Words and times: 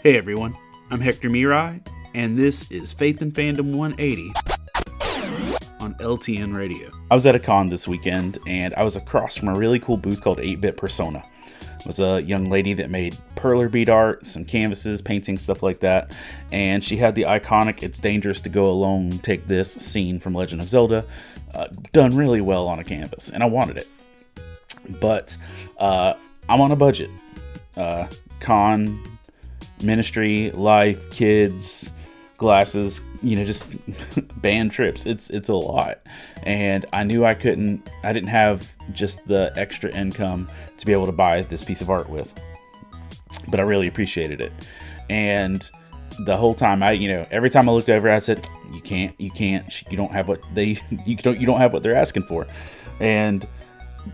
Hey 0.00 0.16
everyone, 0.16 0.56
I'm 0.92 1.00
Hector 1.00 1.28
Miray, 1.28 1.84
and 2.14 2.38
this 2.38 2.70
is 2.70 2.92
Faith 2.92 3.20
and 3.20 3.34
Fandom 3.34 3.74
180 3.74 4.32
on 5.80 5.94
LTN 5.94 6.56
Radio. 6.56 6.92
I 7.10 7.16
was 7.16 7.26
at 7.26 7.34
a 7.34 7.40
con 7.40 7.68
this 7.68 7.88
weekend, 7.88 8.38
and 8.46 8.72
I 8.76 8.84
was 8.84 8.94
across 8.94 9.36
from 9.36 9.48
a 9.48 9.58
really 9.58 9.80
cool 9.80 9.96
booth 9.96 10.20
called 10.20 10.38
8-Bit 10.38 10.76
Persona. 10.76 11.24
It 11.80 11.84
was 11.84 11.98
a 11.98 12.22
young 12.22 12.48
lady 12.48 12.74
that 12.74 12.90
made 12.90 13.18
perler 13.34 13.68
bead 13.68 13.88
art, 13.88 14.24
some 14.24 14.44
canvases, 14.44 15.02
painting, 15.02 15.36
stuff 15.36 15.64
like 15.64 15.80
that, 15.80 16.16
and 16.52 16.84
she 16.84 16.98
had 16.98 17.16
the 17.16 17.24
iconic 17.24 17.82
"It's 17.82 17.98
dangerous 17.98 18.40
to 18.42 18.48
go 18.48 18.70
alone, 18.70 19.18
take 19.18 19.48
this" 19.48 19.72
scene 19.72 20.20
from 20.20 20.32
Legend 20.32 20.60
of 20.62 20.68
Zelda, 20.68 21.04
uh, 21.54 21.66
done 21.92 22.16
really 22.16 22.40
well 22.40 22.68
on 22.68 22.78
a 22.78 22.84
canvas, 22.84 23.30
and 23.30 23.42
I 23.42 23.46
wanted 23.46 23.78
it. 23.78 23.88
But 25.00 25.36
uh, 25.76 26.14
I'm 26.48 26.60
on 26.60 26.70
a 26.70 26.76
budget. 26.76 27.10
Uh, 27.76 28.06
con 28.38 29.17
ministry, 29.82 30.50
life, 30.52 31.10
kids, 31.10 31.90
glasses, 32.36 33.02
you 33.22 33.36
know, 33.36 33.44
just 33.44 33.66
band 34.40 34.72
trips. 34.72 35.04
It's 35.04 35.28
it's 35.28 35.48
a 35.48 35.54
lot. 35.54 36.00
And 36.44 36.86
I 36.92 37.04
knew 37.04 37.24
I 37.24 37.34
couldn't 37.34 37.88
I 38.02 38.12
didn't 38.12 38.28
have 38.28 38.72
just 38.92 39.26
the 39.26 39.52
extra 39.56 39.90
income 39.90 40.48
to 40.78 40.86
be 40.86 40.92
able 40.92 41.06
to 41.06 41.12
buy 41.12 41.42
this 41.42 41.64
piece 41.64 41.82
of 41.82 41.90
art 41.90 42.08
with. 42.08 42.32
But 43.48 43.60
I 43.60 43.64
really 43.64 43.88
appreciated 43.88 44.40
it. 44.40 44.52
And 45.10 45.68
the 46.20 46.36
whole 46.36 46.54
time 46.54 46.82
I, 46.82 46.92
you 46.92 47.08
know, 47.08 47.26
every 47.30 47.50
time 47.50 47.68
I 47.68 47.72
looked 47.72 47.90
over 47.90 48.10
I 48.10 48.18
said, 48.20 48.48
"You 48.72 48.80
can't, 48.80 49.14
you 49.20 49.30
can't. 49.30 49.82
You 49.90 49.96
don't 49.96 50.12
have 50.12 50.28
what 50.28 50.40
they 50.54 50.80
you 51.04 51.16
don't 51.16 51.38
you 51.40 51.46
don't 51.46 51.60
have 51.60 51.72
what 51.72 51.82
they're 51.82 51.96
asking 51.96 52.24
for." 52.24 52.46
And 53.00 53.46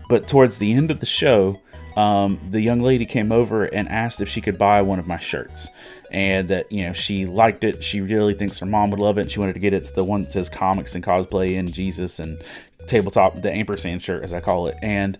but 0.09 0.27
towards 0.27 0.57
the 0.57 0.73
end 0.73 0.91
of 0.91 0.99
the 0.99 1.05
show, 1.05 1.61
um, 1.95 2.39
the 2.49 2.61
young 2.61 2.79
lady 2.79 3.05
came 3.05 3.31
over 3.31 3.65
and 3.65 3.87
asked 3.87 4.21
if 4.21 4.29
she 4.29 4.41
could 4.41 4.57
buy 4.57 4.81
one 4.81 4.99
of 4.99 5.07
my 5.07 5.19
shirts. 5.19 5.69
And 6.11 6.47
that 6.49 6.71
you 6.71 6.85
know 6.85 6.93
she 6.93 7.25
liked 7.25 7.63
it. 7.63 7.83
She 7.83 7.99
really 7.99 8.35
thinks 8.35 8.59
her 8.59 8.65
mom 8.65 8.91
would 8.91 8.99
love 8.99 9.17
it. 9.17 9.21
And 9.21 9.31
she 9.31 9.39
wanted 9.39 9.53
to 9.53 9.59
get 9.59 9.73
it. 9.73 9.77
It's 9.77 9.91
the 9.91 10.03
one 10.03 10.23
that 10.23 10.31
says 10.31 10.49
comics 10.49 10.95
and 10.95 11.03
cosplay 11.03 11.57
and 11.57 11.73
jesus 11.73 12.19
and 12.19 12.41
tabletop 12.87 13.41
the 13.41 13.51
ampersand 13.51 14.03
shirt 14.03 14.23
as 14.23 14.31
i 14.31 14.39
call 14.39 14.67
it. 14.67 14.77
And 14.81 15.17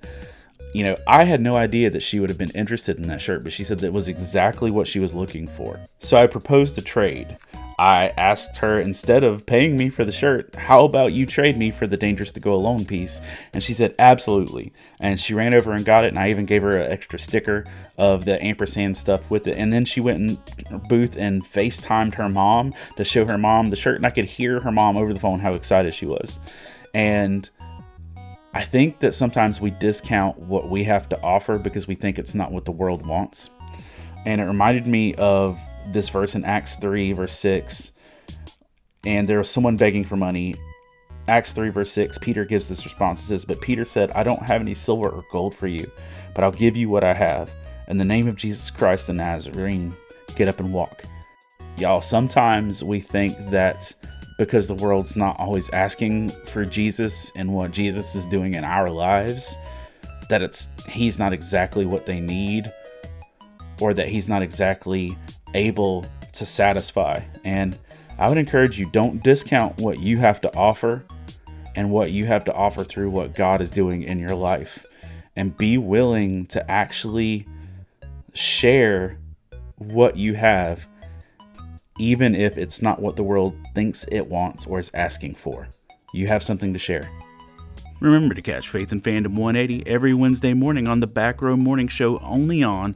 you 0.73 0.84
know 0.84 0.98
i 1.08 1.23
had 1.23 1.42
no 1.42 1.56
idea 1.56 1.90
that 1.90 2.02
she 2.02 2.20
would 2.20 2.30
have 2.30 2.38
been 2.38 2.52
interested 2.52 2.98
in 2.98 3.08
that 3.08 3.22
shirt 3.22 3.44
but 3.44 3.54
she 3.54 3.64
said 3.64 3.80
that 3.80 3.94
was 3.94 4.10
exactly 4.10 4.70
what 4.70 4.88
she 4.88 5.00
was 5.00 5.14
looking 5.14 5.48
for. 5.48 5.80
So 6.00 6.17
i 6.17 6.28
proposed 6.28 6.78
a 6.78 6.82
trade 6.82 7.38
I 7.78 8.14
asked 8.16 8.58
her 8.58 8.80
instead 8.80 9.23
of 9.23 9.45
paying 9.45 9.76
me 9.76 9.90
for 9.90 10.06
the 10.06 10.12
shirt, 10.12 10.56
how 10.56 10.86
about 10.86 11.12
you 11.12 11.26
trade 11.26 11.58
me 11.58 11.72
for 11.72 11.88
the 11.88 11.98
Dangerous 11.98 12.32
to 12.34 12.40
Go 12.40 12.54
Alone 12.54 12.86
piece? 12.86 13.20
And 13.52 13.62
she 13.62 13.73
said, 13.73 13.95
absolutely. 14.00 14.72
And 15.00 15.20
she 15.20 15.34
ran 15.34 15.54
over 15.54 15.73
and 15.73 15.84
got 15.84 16.06
it, 16.06 16.09
and 16.09 16.20
I 16.20 16.30
even 16.30 16.45
gave 16.45 16.62
her 16.62 16.78
an 16.78 16.92
extra 16.92 17.20
sticker 17.20 17.66
of 17.98 18.23
the 18.23 18.42
ampersand 18.42 18.95
stuff 18.95 19.30
with 19.30 19.45
it. 19.48 19.58
And 19.58 19.73
then 19.73 19.84
she 19.84 20.00
went 20.00 20.40
in 20.70 20.78
booth 20.88 21.17
and 21.17 21.44
FaceTimed 21.44 22.16
her 22.16 22.30
mom 22.30 22.73
to 22.95 23.04
show 23.04 23.26
her 23.26 23.38
mom 23.38 23.72
the 23.72 23.76
shirt, 23.76 23.98
and 23.98 24.06
I 24.06 24.12
could 24.12 24.26
hear 24.26 24.62
her 24.62 24.72
mom 24.72 24.95
over 24.95 25.14
the 25.14 25.20
phone 25.20 25.39
how 25.39 25.54
excited 25.54 25.94
she 25.94 26.06
was. 26.06 26.39
And 26.94 27.50
I 28.54 28.64
think 28.64 29.00
that 29.00 29.14
sometimes 29.14 29.60
we 29.60 29.72
discount 29.72 30.39
what 30.39 30.70
we 30.70 30.86
have 30.86 31.10
to 31.10 31.22
offer 31.22 31.58
because 31.58 31.89
we 31.89 31.95
think 31.95 32.17
it's 32.17 32.34
not 32.34 32.54
what 32.54 32.64
the 32.64 32.72
world 32.72 33.06
wants. 33.06 33.50
And 34.26 34.39
it 34.39 34.45
reminded 34.45 34.88
me 34.88 35.14
of 35.16 35.60
this 35.91 36.09
verse 36.09 36.36
in 36.36 36.44
Acts 36.45 36.75
3, 36.75 37.14
verse 37.14 37.33
6, 37.33 37.91
and 39.05 39.28
there 39.28 39.38
was 39.38 39.50
someone 39.50 39.78
begging 39.78 40.03
for 40.03 40.16
money. 40.16 40.55
Acts 41.27 41.52
3, 41.52 41.69
verse 41.69 41.92
6, 41.92 42.17
Peter 42.19 42.45
gives 42.45 42.67
this 42.67 42.83
response. 42.86 43.23
It 43.23 43.27
says, 43.27 43.45
But 43.45 43.61
Peter 43.61 43.86
said, 43.86 44.11
I 44.11 44.23
don't 44.23 44.44
have 44.44 44.61
any 44.61 44.73
silver 44.73 45.09
or 45.09 45.23
gold 45.31 45.55
for 45.55 45.67
you, 45.67 45.89
but 46.33 46.44
I'll 46.44 46.52
give 46.52 46.77
you 46.77 46.89
what 46.89 47.03
I 47.03 47.14
have. 47.14 47.52
In 47.88 47.97
the 47.97 48.05
name 48.05 48.27
of 48.27 48.36
Jesus 48.36 48.72
Christ 48.72 49.08
the 49.08 49.14
Nazarene, 49.14 49.95
get 50.36 50.50
up 50.50 50.59
and 50.59 50.73
walk. 50.73 51.03
Y'all, 51.77 52.02
sometimes 52.02 52.83
we 52.83 52.99
think 52.99 53.38
that 53.49 53.94
because 54.37 54.67
the 54.67 54.76
world's 54.76 55.15
not 55.15 55.39
always 55.39 55.70
asking 55.70 56.30
for 56.48 56.65
Jesus 56.65 57.31
and 57.36 57.54
what 57.54 57.71
Jesus 57.71 58.15
is 58.15 58.26
doing 58.26 58.54
in 58.54 58.64
our 58.64 58.89
lives, 58.89 59.58
that 60.30 60.42
it's 60.42 60.70
he's 60.87 61.20
not 61.20 61.33
exactly 61.33 61.86
what 61.86 62.05
they 62.05 62.20
need 62.20 62.71
or 63.81 63.93
that 63.93 64.10
he's 64.10 64.27
not 64.27 64.42
exactly 64.42 65.17
able 65.55 66.05
to 66.33 66.45
satisfy. 66.45 67.21
And 67.43 67.77
I 68.20 68.30
would 68.30 68.38
encourage 68.38 68.77
you 68.77 68.89
don't 68.92 69.23
discount 69.23 69.80
what 69.80 69.99
you 69.99 70.17
have 70.17 70.39
to 70.42 70.55
offer 70.55 71.05
and 71.76 71.89
what 71.92 72.11
you 72.11 72.26
have 72.26 72.45
to 72.45 72.54
offer 72.54 72.83
through 72.83 73.10
what 73.10 73.36
God 73.36 73.61
is 73.61 73.71
doing 73.71 74.04
in 74.04 74.20
your 74.20 74.36
life. 74.36 74.86
And 75.36 75.58
be 75.58 75.77
willing 75.77 76.45
to 76.48 76.70
actually 76.71 77.48
share 78.33 79.17
what 79.77 80.16
you 80.16 80.36
have, 80.36 80.88
even 81.99 82.36
if 82.36 82.58
it's 82.58 82.82
not 82.82 83.02
what 83.02 83.16
the 83.16 83.23
world 83.23 83.55
thinks 83.73 84.05
it 84.11 84.27
wants 84.27 84.66
or 84.66 84.80
is 84.80 84.92
asking 84.93 85.36
for. 85.36 85.67
You 86.14 86.27
have 86.27 86.43
something 86.43 86.72
to 86.72 86.80
share. 86.80 87.10
Remember 87.99 88.36
to 88.36 88.42
catch 88.42 88.70
Faith 88.70 88.92
and 88.92 89.04
Fandom 89.04 89.36
180 89.36 89.87
every 89.87 90.14
Wednesday 90.14 90.54
morning 90.54 90.87
on 90.87 90.99
the 90.99 91.08
Back 91.08 91.42
Row 91.42 91.58
Morning 91.58 91.87
Show 91.87 92.20
only 92.20 92.64
on 92.64 92.95